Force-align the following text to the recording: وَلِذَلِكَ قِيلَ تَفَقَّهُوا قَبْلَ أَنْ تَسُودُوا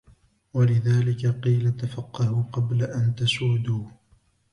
وَلِذَلِكَ 0.53 1.27
قِيلَ 1.41 1.71
تَفَقَّهُوا 1.77 2.43
قَبْلَ 2.43 2.83
أَنْ 2.83 3.15
تَسُودُوا 3.15 3.87